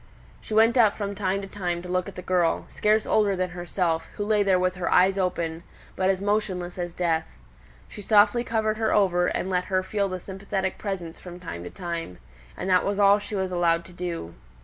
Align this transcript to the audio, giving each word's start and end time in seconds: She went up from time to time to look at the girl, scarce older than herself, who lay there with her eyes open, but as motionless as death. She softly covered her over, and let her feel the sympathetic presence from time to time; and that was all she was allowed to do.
She 0.41 0.55
went 0.55 0.77
up 0.79 0.97
from 0.97 1.13
time 1.13 1.43
to 1.43 1.47
time 1.47 1.83
to 1.83 1.87
look 1.87 2.07
at 2.09 2.15
the 2.15 2.23
girl, 2.23 2.65
scarce 2.69 3.05
older 3.05 3.35
than 3.35 3.51
herself, 3.51 4.07
who 4.15 4.25
lay 4.25 4.41
there 4.41 4.57
with 4.57 4.73
her 4.73 4.91
eyes 4.91 5.15
open, 5.15 5.61
but 5.95 6.09
as 6.09 6.19
motionless 6.23 6.79
as 6.79 6.95
death. 6.95 7.27
She 7.87 8.01
softly 8.01 8.43
covered 8.43 8.77
her 8.77 8.91
over, 8.91 9.27
and 9.27 9.47
let 9.47 9.65
her 9.65 9.83
feel 9.83 10.09
the 10.09 10.19
sympathetic 10.19 10.79
presence 10.79 11.19
from 11.19 11.39
time 11.39 11.63
to 11.65 11.69
time; 11.69 12.17
and 12.57 12.67
that 12.67 12.83
was 12.83 12.97
all 12.97 13.19
she 13.19 13.35
was 13.35 13.51
allowed 13.51 13.85
to 13.85 13.93
do. 13.93 14.33